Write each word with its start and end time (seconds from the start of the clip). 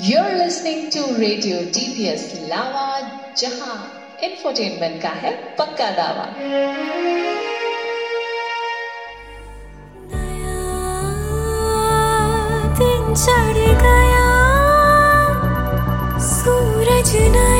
You're 0.00 0.36
listening 0.38 0.88
to 0.90 1.00
Radio 1.20 1.56
DPS 1.68 2.48
Lava 2.48 3.34
जहाँ 3.36 3.76
infotainment 4.24 5.00
का 5.02 5.08
है 5.22 5.32
पक्का 5.58 5.90
दावा 5.96 6.26
दिन 12.78 13.14
चढ़ 13.24 13.58
गया 13.82 14.28
सूरज 16.28 17.12
नया 17.36 17.51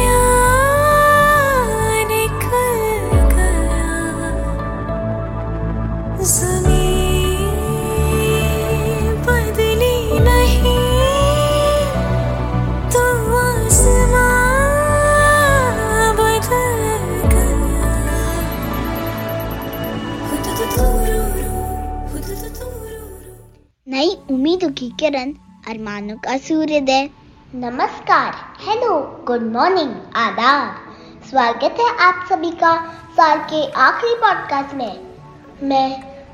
किरण 25.02 25.30
अरमानों 25.68 26.16
का 26.16 26.36
सूर्योदय 26.38 27.08
नमस्कार 27.54 28.34
हेलो 28.58 28.90
गुड 29.26 29.42
मॉर्निंग 29.52 29.94
आदाब 30.16 31.24
स्वागत 31.30 31.80
है 31.80 31.86
आप 32.00 32.26
सभी 32.28 32.50
का 32.52 32.74
साल 33.16 33.38
के 33.44 33.62
आखिरी 33.82 34.14
पॉडकास्ट 34.20 34.74
में 34.74 35.68
मैं 35.68 35.88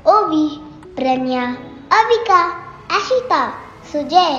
ओवी 0.07 0.45
प्रन्या 0.95 1.45
अविका 1.99 2.41
अशिता 2.97 3.41
सुजय 3.91 4.37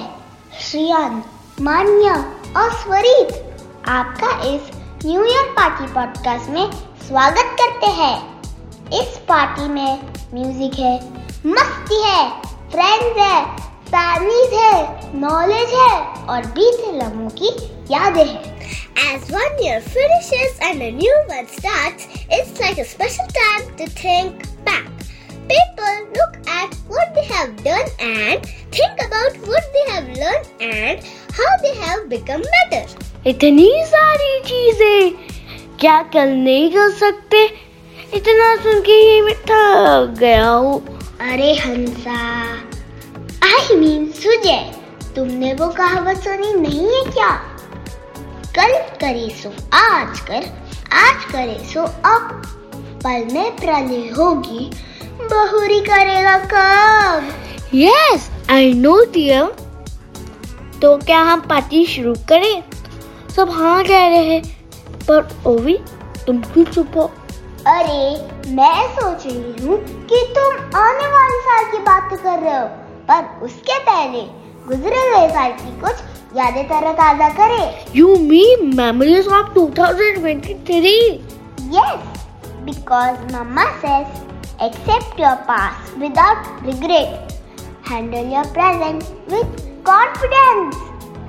श्रियान 0.61 1.23
मान्या 1.61 2.15
और 2.56 2.70
स्वरीत 2.75 3.33
आपका 3.91 4.31
इस 4.48 4.70
न्यू 5.06 5.25
ईयर 5.25 5.51
पार्टी 5.56 5.92
पॉडकास्ट 5.95 6.51
में 6.51 6.70
स्वागत 7.08 7.56
करते 7.61 7.91
हैं 7.97 8.14
इस 9.01 9.19
पार्टी 9.28 9.69
में 9.69 9.98
म्यूज़िक 10.34 10.78
है 10.78 10.95
मस्ती 11.48 12.03
है 12.03 12.23
फ्रेंड्स 12.70 13.19
है 13.19 13.70
फैमिलीज़ 13.92 14.55
है 14.55 15.20
नॉलेज 15.20 15.74
है 15.74 15.98
और 16.33 16.46
बीते 16.56 16.92
लम्हों 16.98 17.30
की 17.41 17.48
यादें 17.91 18.24
हैं 18.24 18.58
As 19.02 19.30
one 19.30 19.55
year 19.58 19.80
finishes 19.80 20.58
and 20.60 20.83
a 20.83 20.91
new 20.92 21.14
one 21.27 21.46
starts, 21.46 22.06
it's 22.30 22.61
like 22.61 22.78
a 22.78 22.84
special 22.84 23.27
time 23.28 23.77
to 23.78 23.86
think 23.88 24.44
back. 24.64 24.86
People 25.48 25.94
look 26.14 26.36
at 26.48 26.74
what 26.88 27.14
they 27.14 27.24
have 27.24 27.56
done 27.64 27.88
and 28.00 28.44
think 28.70 29.02
about 29.06 29.38
what 29.48 29.64
they 29.72 29.84
have 29.92 30.08
learned 30.08 30.46
and 30.61 31.00
how 31.33 31.56
they 31.62 31.74
have 31.77 32.08
become 32.08 32.42
better. 32.56 32.84
इतनी 33.27 33.68
सारी 33.86 34.41
चीज़ें 34.44 35.11
क्या 35.80 36.00
कल 36.14 36.36
नहीं 36.38 36.70
कर 36.72 36.91
सकते 36.98 37.44
इतना 38.14 38.55
सुन 38.62 38.80
के 38.83 38.92
ही 38.92 39.20
मैं 39.22 39.34
थक 39.50 40.18
गया 40.18 40.48
हूँ 40.48 40.80
अरे 41.30 41.55
हंसा 41.55 42.70
आई 43.51 43.77
मीन 43.77 44.06
सुजय 44.12 44.59
तुमने 45.17 45.53
वो 45.55 45.69
कहावत 45.69 46.17
सुनी 46.17 46.53
नहीं 46.53 46.87
है 46.87 47.03
क्या? 47.12 47.31
कल 48.57 48.73
करे 49.01 49.29
सो 49.42 49.51
आज 49.77 50.20
कर 50.20 50.47
आज 50.92 51.25
करे 51.25 51.59
सो 51.73 51.83
अब 52.11 52.42
पल 53.05 53.27
में 53.33 53.57
प्रलय 53.57 54.09
होगी 54.19 54.70
बहुरी 55.23 55.81
करेगा 55.81 56.37
कब 56.53 57.31
यस 57.75 58.31
आई 58.51 58.73
नो 58.75 58.97
डियर 59.15 59.45
तो 60.83 60.97
क्या 60.97 61.20
हम 61.23 61.41
पार्टी 61.41 61.85
शुरू 61.87 62.14
करें? 62.29 62.62
सब 63.37 63.51
हाँ 63.51 63.83
कह 63.85 64.07
रहे 64.09 64.25
हैं। 64.25 64.42
पर 65.09 65.29
ओवी 65.47 65.79
तुम 66.27 66.41
क्यों 66.42 66.64
चुप 66.64 66.97
हो? 66.97 67.11
अरे 67.67 68.03
मैं 68.55 68.89
सोच 68.97 69.27
रही 69.27 69.67
हूँ 69.67 69.77
कि 70.07 70.27
तुम 70.39 70.79
आने 70.80 71.07
वाले 71.07 71.41
साल 71.41 71.64
की 71.73 71.79
बात 71.79 72.20
कर 72.23 72.39
रहे 72.39 72.58
हो। 72.61 72.69
पर 73.11 73.45
उसके 73.45 73.79
पहले 73.91 74.23
गुजरे 74.67 75.03
हुए 75.09 75.29
साल 75.35 75.53
की 75.61 75.79
कुछ 75.81 76.03
यादें 76.37 76.65
तरह 76.69 76.93
ताज़ा 77.01 77.29
करें 77.39 77.97
you 77.97 78.17
mean 78.31 78.71
memories 78.77 79.29
of 79.41 79.53
2023 79.55 80.95
Yes, 81.73 81.98
because 82.65 83.19
Mama 83.33 83.65
says 83.81 84.07
accept 84.61 85.19
your 85.19 85.35
past 85.48 85.97
without 85.98 86.48
regret. 86.63 87.33
Handle 87.85 88.27
your 88.29 88.45
present 88.57 89.05
with 89.29 89.61
confidence 89.85 90.77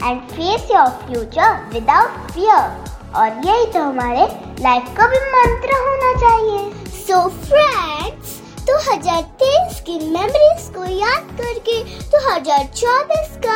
and 0.02 0.32
face 0.32 0.66
your 0.70 0.88
future 1.04 1.52
without 1.74 2.18
fear. 2.32 2.62
और 3.16 3.42
यही 3.46 3.66
तो 3.74 3.84
हमारे 3.84 4.26
लाइफ 4.62 4.94
का 4.98 5.08
भी 5.08 5.20
मंत्र 5.32 5.80
होना 5.86 6.14
चाहिए 6.20 6.60
So 7.02 7.22
friends, 7.46 8.21
2023 8.72 9.80
की 9.88 9.98
मेमोरीज 10.00 10.68
को 10.76 10.84
याद 10.86 11.32
करके 11.40 11.74
2024 12.12 13.34
का 13.46 13.56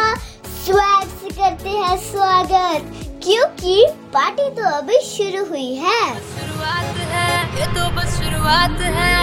स्वैग 0.55 1.07
से 1.19 1.29
करते 1.29 1.69
हैं 1.69 1.97
स्वागत 1.97 2.89
क्योंकि 3.23 3.85
पार्टी 4.13 4.49
तो 4.55 4.63
अभी 4.69 4.99
शुरू 5.01 5.43
हुई 5.45 5.73
है। 5.75 6.01
शुरुआत 6.31 6.97
है 7.11 7.29
ये 7.59 7.67
तो 7.67 7.89
बस 7.95 8.17
शुरुआत 8.17 8.81
है। 8.97 9.13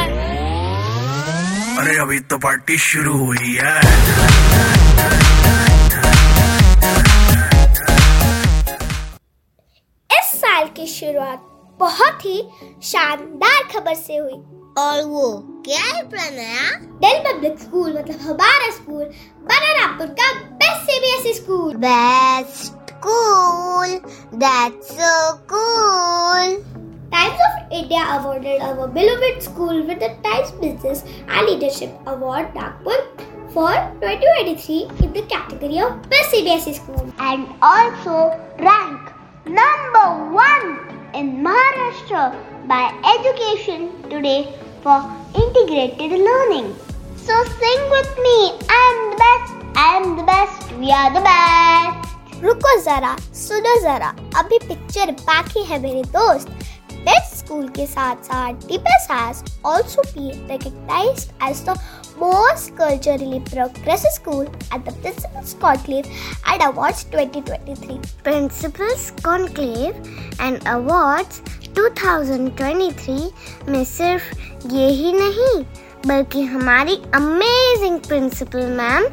अरे 1.76 1.98
अभी 1.98 2.20
तो 2.30 2.38
पार्टी 2.38 2.78
शुरू 2.86 3.18
हुई 3.18 3.54
है। 3.60 3.76
इस 10.10 10.32
साल 10.40 10.64
की 10.76 10.86
शुरुआत 10.96 11.46
बहुत 11.80 12.24
ही 12.24 12.42
शानदार 12.82 13.62
खबर 13.74 13.94
से 13.94 14.16
हुई। 14.16 14.42
और 14.77 15.03
वो 15.11 15.27
क्या 15.65 15.83
है 15.83 16.01
प्रणया 16.09 16.71
दिल 17.03 17.19
पब्लिक 17.27 17.59
स्कूल 17.59 17.93
मतलब 17.97 18.19
हमारा 18.27 18.69
स्कूल 18.75 19.03
बना 19.51 19.71
रामपुर 19.79 20.07
का 20.19 20.31
best 20.63 20.91
CBSE 20.91 21.33
school 21.41 21.75
best 21.85 22.91
school 22.91 23.99
that's 24.45 24.91
so 24.99 25.13
cool 25.53 26.57
Times 27.11 27.41
of 27.43 27.71
India 27.75 27.99
awarded 28.13 28.61
our 28.69 28.85
beloved 28.95 29.37
school 29.43 29.77
with 29.89 29.99
the 29.99 30.09
Times 30.25 30.49
Business 30.63 31.03
and 31.27 31.47
Leadership 31.49 32.09
Award 32.13 32.53
Nagpur 32.57 32.97
for 33.53 33.69
2023 34.01 34.79
in 35.05 35.13
the 35.13 35.23
category 35.33 35.79
of 35.85 36.09
Best 36.09 36.33
CBSE 36.35 36.73
School. 36.79 37.07
and 37.19 37.47
also 37.61 38.17
rank 38.59 39.09
number 39.45 40.05
one 40.33 40.67
in 41.13 41.31
Maharashtra 41.43 42.25
by 42.67 42.83
Education 43.15 43.89
Today 44.09 44.53
for 44.83 44.99
integrated 45.35 46.11
learning. 46.11 46.75
So 47.17 47.33
sing 47.43 47.81
with 47.91 48.11
me. 48.25 48.37
I'm 48.69 48.97
the 49.11 49.17
best. 49.23 49.53
I'm 49.75 50.15
the 50.15 50.23
best. 50.23 50.71
We 50.73 50.91
are 50.91 51.11
the 51.13 51.23
best. 51.29 52.07
रुको 52.43 52.79
जरा 52.81 53.15
सुनो 53.33 53.75
जरा 53.81 54.07
अभी 54.39 54.57
picture 54.67 55.11
बाकी 55.27 55.63
है 55.65 55.81
मेरे 55.81 56.01
दोस्त 56.15 56.49
best 57.07 57.35
school 57.35 57.67
के 57.77 57.85
साथ 57.87 58.23
साथ 58.29 58.67
DPS 58.69 59.07
has 59.11 59.41
also 59.71 60.03
been 60.13 60.41
recognized 60.51 61.31
as 61.47 61.63
the 61.69 61.75
most 62.23 62.75
culturally 62.79 63.39
progressive 63.49 64.13
school 64.17 64.45
at 64.71 64.85
the 64.85 64.93
Principals 65.03 65.55
Conclave 65.61 66.09
and 66.53 66.65
Awards 66.67 67.03
2023. 67.15 67.99
Principals 68.23 69.11
Conclave 69.23 69.95
and 70.39 70.67
Awards 70.75 71.41
2023 71.79 73.31
में 73.69 73.83
सिर्फ 73.85 74.50
ये 74.70 74.86
ही 74.88 75.12
नहीं 75.12 75.62
बल्कि 76.06 76.42
हमारी 76.46 76.94
amazing 77.14 77.98
principal 78.00 78.66
ma'am 78.78 79.04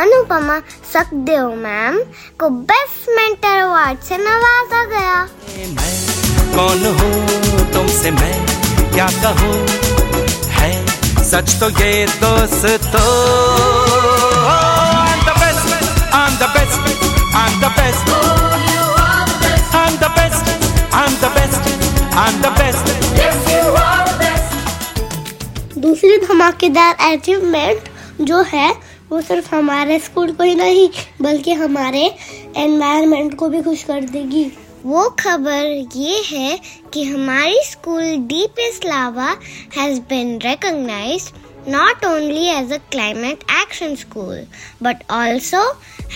Anupama 0.00 0.58
Sakdev 0.92 1.54
ma'am 1.62 1.98
को 2.40 2.48
बेस्ट 2.70 3.08
मेंटर 3.16 3.58
अवार्ड 3.58 4.00
से 4.08 4.18
नवाजा 4.18 4.84
गया 4.90 5.22
मैं 5.76 5.88
कौन 6.56 6.84
हूँ 7.00 7.72
तुमसे 7.72 8.10
मैं 8.10 8.34
क्या 8.92 9.06
कहूँ 9.22 9.54
है 10.58 10.72
सच 11.30 11.58
तो 11.60 11.70
ये 11.80 12.06
दोस्तों 12.20 13.08
the 15.24 15.34
best, 15.40 15.68
I'm 16.12 16.38
the 16.38 16.48
best, 16.54 16.80
I'm 17.34 17.60
the 17.60 17.70
best. 17.76 18.10
I'm 22.12 22.42
the 22.42 22.50
best, 22.50 22.86
I'm. 23.16 23.29
दूसरी 26.00 26.18
धमाकेदार 26.18 26.94
अचीवमेंट 27.06 27.88
जो 28.26 28.40
है, 28.48 28.70
वो 29.10 29.20
सिर्फ़ 29.20 29.54
हमारे 29.54 29.98
स्कूल 29.98 30.30
को 30.32 30.44
ही 30.44 30.54
नहीं, 30.54 30.88
बल्कि 31.22 31.52
हमारे 31.52 32.04
एनवायरनमेंट 32.56 33.34
को 33.38 33.48
भी 33.48 33.60
खुश 33.62 33.82
कर 33.84 34.04
देगी। 34.12 34.44
वो 34.84 35.08
खबर 35.18 35.66
ये 35.96 36.22
है 36.26 36.58
कि 36.94 37.04
हमारी 37.04 37.60
school 37.64 38.16
DPS 38.28 38.60
Lava 38.68 39.28
has 39.76 40.00
been 40.10 40.36
recognise 40.44 41.30
not 41.68 42.04
only 42.04 42.46
as 42.48 42.72
a 42.72 42.78
climate 42.90 43.44
action 43.60 43.94
school 44.04 44.42
but 44.82 45.02
also 45.12 45.62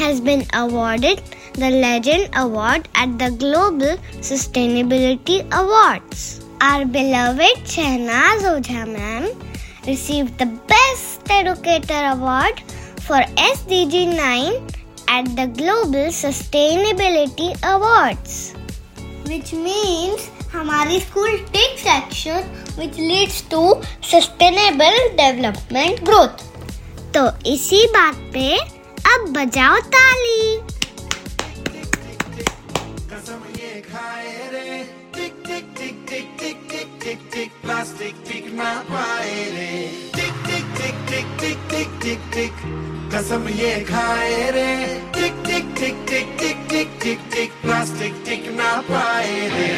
has 0.00 0.22
been 0.22 0.44
awarded 0.54 1.18
the 1.58 1.72
legend 1.74 2.28
award 2.36 2.86
at 3.02 3.16
the 3.22 3.32
global 3.38 3.96
sustainability 4.28 5.38
awards 5.54 6.28
our 6.62 6.84
beloved 6.94 7.66
Shehnaz 7.66 8.46
Ojha 8.46 8.84
ma'am 8.86 9.32
received 9.86 10.38
the 10.38 10.46
Best 10.66 11.30
Educator 11.30 12.02
Award 12.12 12.60
for 13.02 13.20
SDG 13.36 14.16
9 14.16 14.66
at 15.08 15.26
the 15.36 15.46
Global 15.48 16.08
Sustainability 16.12 17.50
Awards. 17.64 18.54
Which 19.26 19.52
means 19.54 20.30
हमारी 20.54 20.98
school 21.00 21.36
takes 21.52 21.86
action 21.92 22.44
which 22.78 22.98
leads 22.98 23.42
to 23.50 23.62
sustainable 24.10 24.98
development 25.16 26.02
growth 26.04 26.44
तो 27.14 27.26
इसी 27.52 27.86
बात 27.96 28.20
पे 28.34 28.56
अब 29.14 29.26
बजाओ 29.36 29.80
ताली 29.96 30.63
plastic 37.04 38.14
टिक 38.28 38.44
ना 38.56 38.68
पाए 38.88 39.32
रे 39.54 39.72
टिक 40.12 40.36
टिक 40.44 40.68
टिक 40.76 40.94
टिक 41.08 41.26
टिक 41.40 41.58
टिक 41.70 41.88
टिक 42.02 42.20
टिक 42.34 42.62
कसम 43.14 43.48
ये 43.48 43.72
खाए 43.84 44.50
रे 44.50 44.70
टिक 45.16 45.42
टिक 45.46 45.74
टिक 45.78 45.98
टिक 46.08 46.30
टिक 46.40 46.64
टिक 46.70 46.96
टिक 47.02 47.26
टिक 47.34 47.50
प्लास्टिक 47.62 48.22
टिक 48.26 48.48
ना 48.56 48.70
पाए 48.88 49.48
रे 49.52 49.68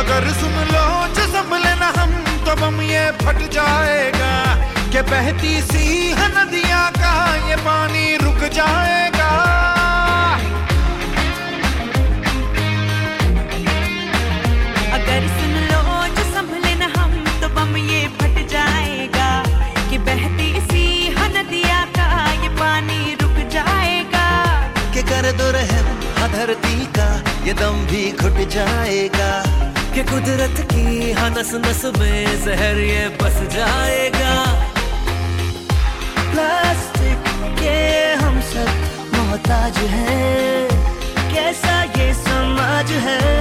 अगर 0.00 0.32
सुन 0.40 0.58
लो 0.72 0.88
जो 1.20 1.56
लेना 1.58 1.92
हम 1.98 2.18
तो 2.46 2.56
बम 2.62 2.80
ये 2.82 3.10
फट 3.22 3.48
जाएगा 3.52 4.34
के 4.92 5.02
बहती 5.10 5.60
सी 5.62 5.89
जाएगा। 8.52 9.30
अगर 14.92 15.28
सुन 15.36 15.54
लो 15.70 15.82
जो 16.16 16.24
संभले 16.34 16.74
न 16.74 16.90
हम 16.96 17.12
तो 17.40 17.48
बम 17.48 17.76
ये 17.76 18.00
फट 18.20 18.36
जाएगा 18.48 19.30
कि 19.90 19.98
बहती 19.98 20.50
सी 20.60 20.84
नदिया 21.36 21.84
का 21.96 22.08
ये 22.32 22.48
पानी 22.48 23.00
रुक 23.22 23.36
जाएगा। 23.52 24.28
के 24.94 25.02
कर 25.02 25.32
दो 25.32 25.50
रहम 25.50 25.88
धरती 26.32 26.86
का 26.96 27.06
ये 27.46 27.52
दम 27.52 27.76
भी 27.86 28.02
घुट 28.12 28.36
जाएगा। 28.48 29.30
कि 29.94 30.02
कुदरत 30.02 30.60
की 30.72 31.12
हाँ 31.12 31.30
नस 31.30 31.52
में 31.98 32.44
जहर 32.44 32.78
ये 32.78 33.08
बस 33.22 33.38
जाएगा। 33.54 34.34
प्लास्टिक 36.30 37.22
के 37.58 37.74
हम 38.14 38.19
सब 38.50 38.70
मोहताज 39.14 39.78
है। 39.78 40.68
कैसा 41.32 41.82
ये 41.82 42.12
समाज 42.14 42.92
है? 42.92 43.39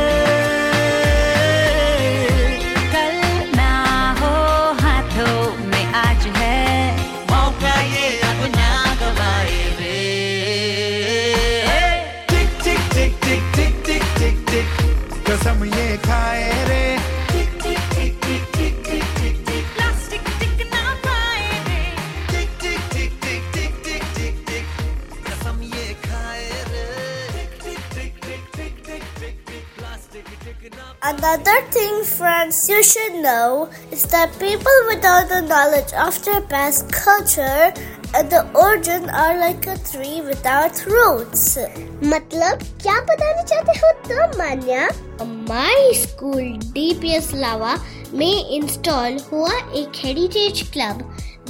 Another 31.03 31.61
thing, 31.71 32.03
friends, 32.03 32.69
you 32.69 32.83
should 32.83 33.17
know 33.23 33.69
is 33.91 34.05
that 34.05 34.39
people 34.39 34.79
without 34.89 35.29
the 35.29 35.43
knowledge 35.43 35.93
of 35.93 36.23
their 36.25 36.41
past 36.41 36.91
culture 36.91 37.75
and 38.15 38.31
the 38.31 38.47
origin 38.55 39.11
are 39.11 39.37
like 39.39 39.67
a 39.67 39.77
tree 39.91 40.23
without 40.23 40.81
roots. 40.87 41.59
मतलब 42.13 42.65
क्या 42.83 43.01
बताना 43.11 43.43
चाहते 43.43 43.79
हो 43.81 43.93
तुम 44.09 44.39
मान्या 44.39 44.89
हमारी 45.21 45.95
स्कूल 46.01 46.43
डीपीएस 46.79 47.33
लावा 47.35 47.75
में 48.15 48.49
इंस्टॉल 48.57 49.19
हुआ 49.33 49.53
एक 49.83 50.05
heritage 50.05 50.63
club 50.73 51.03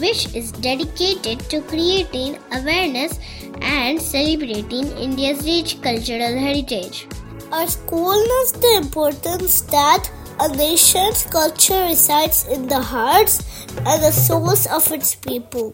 which 0.03 0.35
is 0.35 0.51
dedicated 0.53 1.39
to 1.51 1.61
creating 1.63 2.39
awareness 2.53 3.19
and 3.63 4.01
celebrating 4.03 4.91
India's 4.99 5.45
rich 5.47 5.81
cultural 5.83 6.37
heritage. 6.37 7.07
Our 7.52 7.66
school 7.66 8.14
knows 8.14 8.52
the 8.52 8.76
importance 8.78 9.62
that 9.74 10.12
a 10.40 10.50
nation's 10.56 11.24
culture 11.26 11.82
resides 11.86 12.46
in 12.48 12.68
the 12.68 12.80
hearts 12.80 13.66
and 13.76 14.04
the 14.04 14.12
souls 14.12 14.68
of 14.68 14.92
its 14.92 15.16
people. 15.16 15.74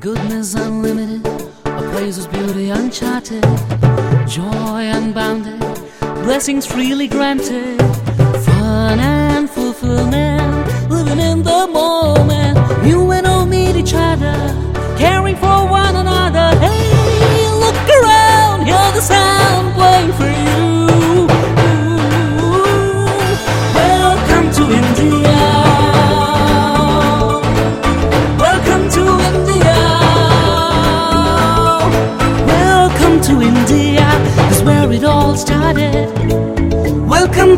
Goodness 0.00 0.54
unlimited, 0.54 1.24
a 1.64 1.82
beauty 2.26 2.70
uncharted, 2.70 3.44
joy 4.26 4.90
unbounded, 4.90 5.60
blessings 6.24 6.66
freely 6.66 7.06
granted, 7.06 7.78
fun 8.42 8.98
and 8.98 9.48
fulfillment, 9.48 10.90
living 10.90 11.20
in 11.20 11.44
the 11.44 11.68
moment. 11.68 12.58
You 12.84 13.12
and 13.12 13.26
meet 13.46 13.76
each 13.76 13.94
other, 13.94 14.34
caring 14.98 15.36
for 15.36 15.51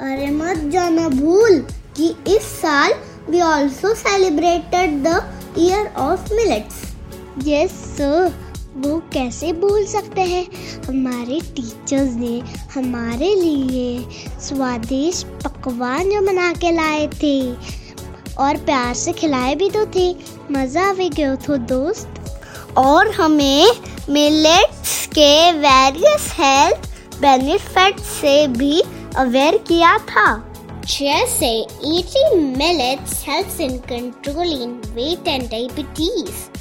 अरे 0.00 0.30
मत 0.30 0.70
जाना 0.72 1.08
भूल 1.20 1.58
कि 1.96 2.08
इस 2.36 2.48
साल 2.60 2.92
we 3.28 3.40
also 3.42 3.92
celebrated 3.94 5.04
the 5.04 5.22
year 5.56 5.92
of 5.96 6.30
millets. 6.32 6.78
Yes 7.44 7.70
sir, 7.96 8.32
वो 8.77 8.97
कैसे 9.13 9.53
भूल 9.53 9.85
सकते 9.85 10.21
हैं? 10.21 10.47
हमारे 10.87 11.39
टीचर्स 11.41 12.13
ने 12.13 12.39
हमारे 12.73 13.35
लिए 13.35 14.05
स्वादिष्ट 14.39 15.27
पकवान 15.27 16.09
जो 16.09 16.21
बना 16.21 16.53
के 16.53 16.71
लाए 16.71 17.07
थे। 17.07 17.53
और 18.35 18.57
प्यार 18.57 18.93
से 18.93 19.13
खिलाए 19.13 19.55
भी 19.55 19.69
तो 19.69 19.85
थे। 19.85 20.15
मज़ा 20.51 20.93
भी 20.93 21.09
गया 21.09 21.35
तो 21.35 21.57
दोस्त। 21.57 22.09
और 22.77 23.11
हमें 23.11 23.67
मिलेट्स 24.09 25.07
के 25.07 25.51
वेरियस 25.51 26.33
हेल्थ 26.39 26.89
बेनिफिट 27.21 27.99
से 27.99 28.47
भी 28.47 28.81
अवेयर 29.15 29.57
किया 29.57 29.97
था। 29.97 30.51
जैसे 30.85 31.67
eating 31.85 32.33
millets 32.57 33.15
helps 33.27 33.61
in 33.67 33.79
controlling 33.91 34.73
weight 34.97 35.31
and 35.35 35.49
diabetes. 35.49 36.54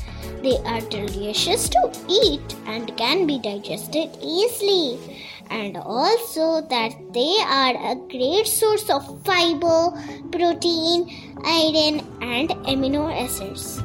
They 0.45 0.59
are 0.67 0.83
delicious 0.83 1.71
to 1.71 1.91
eat 2.07 2.55
and 2.67 2.95
can 2.99 3.27
be 3.27 3.39
digested 3.39 4.11
easily. 4.21 5.01
And 5.49 5.79
also 5.79 6.61
that 6.69 6.93
they 7.15 7.37
are 7.41 7.73
a 7.93 7.95
great 8.13 8.47
source 8.47 8.91
of 8.91 9.09
fiber, 9.25 9.91
protein, 10.31 11.09
iron, 11.45 12.05
and 12.21 12.51
amino 12.69 13.09
acids. 13.09 13.81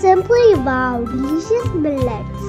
Simply 0.00 0.56
wow, 0.66 1.04
delicious 1.04 1.72
millets. 1.72 2.42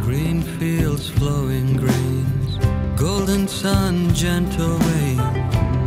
Green 0.00 0.40
fields, 0.56 1.10
flowing 1.10 1.76
grains, 1.76 2.56
golden 2.96 3.46
sun, 3.46 4.14
gentle 4.14 4.78
rain. 4.78 5.20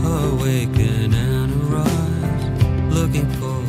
Awaken 0.05 1.15
and 1.15 1.51
arise, 1.63 2.93
looking 2.93 3.27
for 3.41 3.41
sunrise. 3.41 3.62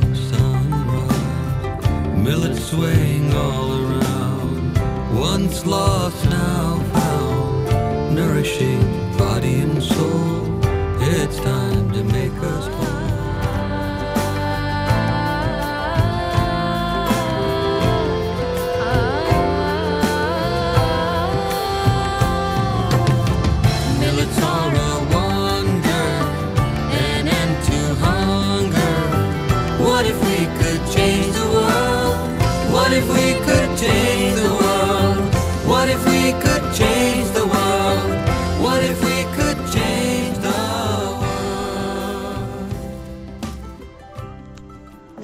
Millet 2.24 2.56
swaying 2.56 3.34
all 3.34 3.70
around, 3.82 4.78
once 5.14 5.66
lost, 5.66 6.24
now 6.30 6.78
found. 6.94 8.14
Nourishing 8.14 8.80
body 9.18 9.60
and 9.60 9.82
soul, 9.82 10.58
it's 11.02 11.38
time 11.40 11.63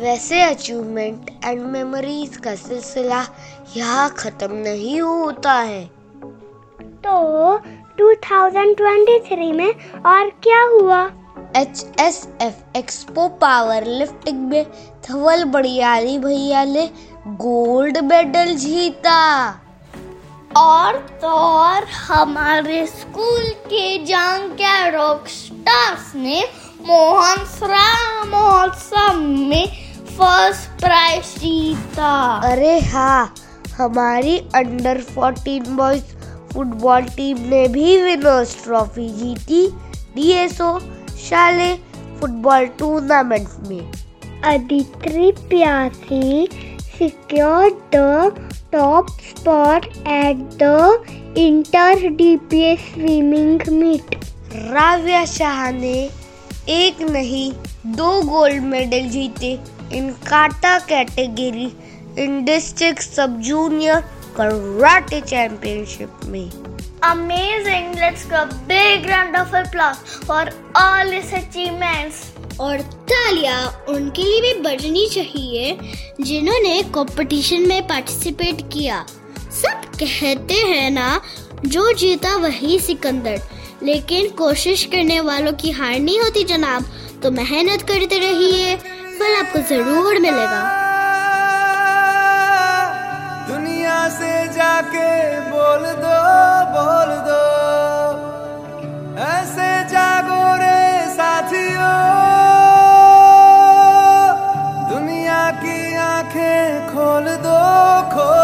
वैसे 0.00 0.42
achievement 0.42 1.30
and 1.45 1.61
memories 1.61 2.37
का 2.37 2.54
सिलसिला 2.54 3.25
यहाँ 3.76 4.09
खत्म 4.11 4.52
नहीं 4.52 5.00
होता 5.00 5.52
है। 5.52 5.85
तो 7.04 7.59
2023 7.99 9.52
में 9.52 9.73
और 10.07 10.30
क्या 10.42 10.62
हुआ? 10.62 11.02
H 11.57 11.85
S 12.00 12.28
F 12.42 12.78
expo 12.78 13.28
power 13.28 13.87
lifting 13.87 14.38
में 14.49 14.64
धवल 15.09 15.45
बड़ियाली 15.45 16.19
भैया 16.19 16.64
ने 16.64 16.90
गोल्ड 17.26 17.99
मेडल 17.99 18.54
जीता। 18.54 19.19
और 20.57 20.99
तो 21.23 21.28
और 21.28 21.85
हमारे 21.85 22.87
स्कूल 22.87 23.49
के 23.66 24.04
जांग 24.04 24.50
के 24.52 24.90
रॉक 24.90 25.28
स्टार्स 25.28 26.14
ने 26.14 26.42
मोहन 26.80 27.45
श्राम 27.59 28.28
महोत्सव 28.28 29.21
में 29.21 29.79
फ़र्स्ट 30.21 30.81
प्राइज 30.81 31.25
जीता। 31.41 32.09
अरे 32.47 32.79
हाँ 32.87 33.35
हमारी 33.77 34.37
अंडर 34.55 35.00
14 35.15 35.69
बॉयज़ 35.77 36.03
फुटबॉल 36.53 37.05
टीम 37.17 37.39
ने 37.50 37.67
भी 37.69 37.97
विनर्स 38.03 38.53
ट्रॉफी 38.65 39.09
जीती 39.19 39.67
डीएसओ 40.15 40.79
शाले 41.29 41.73
फुटबॉल 42.21 42.67
टूर्नामेंट 42.79 43.49
में। 43.69 43.93
Aditri 44.45 45.33
Pyasi 45.49 46.49
secured 47.00 47.77
the 47.93 48.41
top 48.73 49.11
spot 49.27 49.87
at 50.15 50.41
the 50.62 50.81
inter 51.43 51.93
DPS 52.19 52.81
swimming 52.95 53.69
meet 53.73 54.15
Ravya 54.73 55.25
Shah 55.25 55.71
ने 55.73 55.99
एक 56.69 57.00
नहीं 57.11 57.53
दो 57.97 58.11
गोल्ड 58.23 58.62
मेडल 58.65 59.09
जीते। 59.09 59.59
In 59.92 60.11
kata 60.28 60.78
category 60.88 61.70
in 62.18 62.42
district 62.44 63.02
sub 63.02 63.40
junior 63.40 64.00
karate 64.37 65.20
championship 65.20 66.20
में 66.26 66.50
Amazing! 67.02 67.94
Let's 67.94 68.25
give 68.25 68.32
a 68.32 68.56
big 68.68 69.06
round 69.06 69.35
of 69.35 69.54
applause 69.54 70.00
for 70.25 70.42
all 70.75 71.09
his 71.09 71.32
achievements. 71.32 72.18
और 72.61 72.80
तालिया 73.11 73.56
उनके 73.88 74.23
लिए 74.23 74.40
भी 74.40 74.61
बजनी 74.62 75.06
चाहिए 75.09 75.78
जिन्होंने 76.20 76.82
कंपटीशन 76.94 77.66
में 77.68 77.87
पार्टिसिपेट 77.88 78.61
किया 78.73 79.04
सब 79.62 79.90
कहते 80.00 80.54
हैं 80.54 80.90
ना 80.90 81.20
जो 81.66 81.92
जीता 81.92 82.37
वही 82.37 82.78
सिकंदर 82.78 83.40
लेकिन 83.82 84.30
कोशिश 84.37 84.85
करने 84.92 85.20
वालों 85.20 85.52
की 85.62 85.70
हार 85.70 85.99
नहीं 85.99 86.20
होती 86.20 86.44
जनाब 86.44 86.90
तो 87.23 87.30
मेहनत 87.30 87.82
करते 87.82 88.18
रहिए 88.18 88.76
फल 89.21 89.35
आपको 89.37 89.61
ज़रूर 89.69 90.19
मिलेगा। 90.21 90.61
दुनिया 93.49 93.97
से 94.11 94.31
जाके 94.49 95.09
बोल 95.49 95.83
दो 95.99 96.21
बोल 96.77 97.11
दो। 97.27 97.43
ऐसे 99.27 99.69
जागो 99.93 100.41
रे 100.62 100.81
साथियों। 101.11 101.93
दुनिया 104.91 105.43
की 105.61 105.79
आँखें 106.07 106.89
खोल 106.89 107.27
दो, 107.45 107.61
खोल 108.15 108.39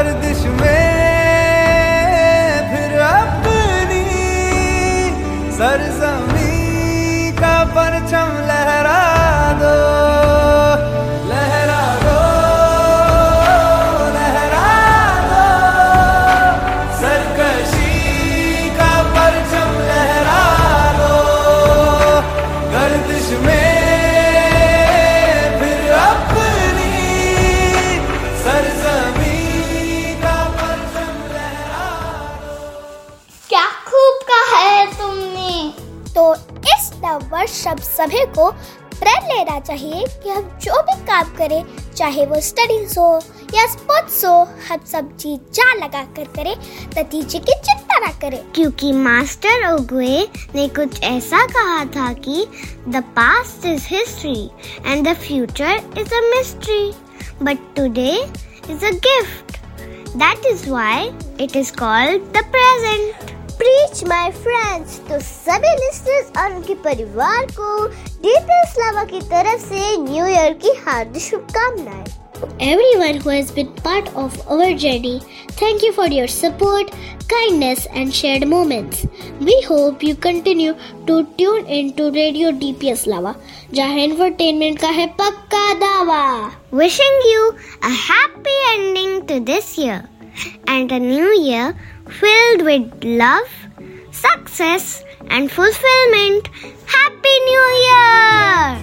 गर्दिश 0.00 0.44
में 0.58 0.59
चाहिए 39.70 40.06
कि 40.22 40.30
हम 40.30 40.48
जो 40.62 40.80
भी 40.82 40.94
काम 41.06 41.34
करें, 41.36 41.62
चाहे 41.96 42.24
वो 42.26 42.40
स्टडीज़ 42.40 42.98
हो 42.98 43.08
या 43.54 43.66
स्पोर्ट्स 43.72 44.24
हो, 44.24 44.32
हम 44.68 44.84
सब 44.86 45.16
चीज़ 45.16 45.40
जान 45.54 45.78
लगा 45.78 46.02
कर 46.16 46.24
करें 46.36 46.54
नतीजे 46.98 47.38
की 47.38 47.54
चिंता 47.68 47.98
ना 47.98 48.10
करें। 48.20 48.40
क्योंकि 48.54 48.92
मास्टर 48.92 49.66
ओगुए 49.72 50.18
ने 50.54 50.66
कुछ 50.78 51.02
ऐसा 51.02 51.46
कहा 51.46 51.84
था 51.96 52.12
कि 52.26 52.46
the 52.88 53.02
past 53.16 53.66
is 53.66 53.86
history 53.90 54.50
and 54.86 55.08
the 55.08 55.14
future 55.18 55.80
is 55.98 56.14
a 56.14 56.20
mystery 56.28 56.82
but 57.42 57.74
today 57.76 58.12
is 58.70 58.86
a 58.86 58.90
gift 59.08 59.58
that 60.16 60.46
is 60.46 60.68
why 60.70 61.10
it 61.40 61.56
is 61.56 61.72
called 61.76 62.32
the 62.36 62.44
present 62.54 63.29
preach 63.60 64.02
my 64.08 64.30
friends 64.32 64.98
तो 65.08 65.18
सभी 65.20 65.70
लिस्टर्स 65.78 66.30
और 66.42 66.52
उनके 66.56 66.74
परिवार 66.84 67.46
को 67.58 67.86
डीपीएस 68.22 68.74
लावा 68.78 69.02
की 69.10 69.20
तरफ़ 69.32 69.60
से 69.64 69.96
न्यू 70.02 70.26
ईयर 70.26 70.52
की 70.62 70.72
हार्दिक 70.86 71.22
शुभकामनाएँ 71.22 72.06
Everyone 72.66 73.18
who 73.22 73.32
has 73.32 73.50
been 73.56 73.72
part 73.86 74.06
of 74.20 74.36
our 74.54 74.68
journey, 74.84 75.20
thank 75.58 75.82
you 75.86 75.90
for 75.92 76.06
your 76.06 76.26
support, 76.34 76.92
kindness, 77.32 77.82
and 77.94 78.14
shared 78.18 78.46
moments. 78.52 79.02
We 79.48 79.56
hope 79.66 80.02
you 80.02 80.14
continue 80.28 80.72
to 81.10 81.18
tune 81.40 81.66
in 81.78 81.92
to 81.98 82.10
Radio 82.14 82.52
DPS 82.62 83.04
Lava, 83.14 83.34
जहाँ 83.74 83.98
entertainment 84.06 84.80
का 84.80 84.94
है 85.00 85.06
पक्का 85.20 85.62
दावा. 85.84 86.24
Wishing 86.82 87.20
you 87.32 87.44
a 87.82 87.92
happy 88.08 88.58
ending 88.72 89.14
to 89.26 89.40
this 89.52 89.70
year 89.84 90.00
and 90.78 90.90
a 90.92 90.98
new 90.98 91.30
year 91.42 91.74
filled 92.10 92.62
with 92.62 93.04
love, 93.04 93.50
success, 94.10 95.04
and 95.28 95.50
fulfillment. 95.50 96.48
Happy 96.86 97.36
New 97.48 97.66
Year! 97.86 98.78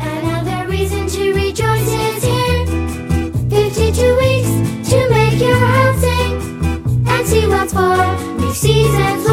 Another 0.00 0.68
reason 0.70 1.06
to 1.08 1.34
rejoice 1.34 1.88
is 1.88 2.24
here. 2.24 2.66
52 3.50 4.16
weeks 4.16 4.90
to 4.90 5.10
make 5.10 5.38
your 5.40 5.56
heart 5.56 5.96
sing 5.98 7.06
and 7.06 7.26
see 7.26 7.46
what's 7.46 7.72
for 7.72 7.96
new 8.40 8.52
seasons 8.52 9.27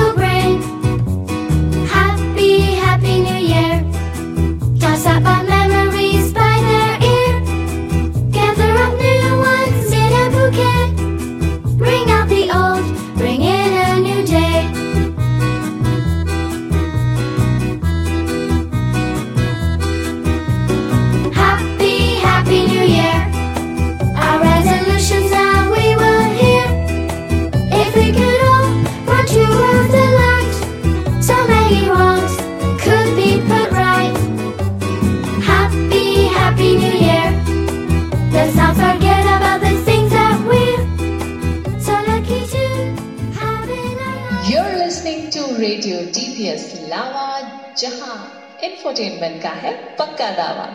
infotainment 48.86 49.40
का 49.42 49.52
है 49.52 49.74
पक्का 49.98 50.32
दावा। 50.32 50.66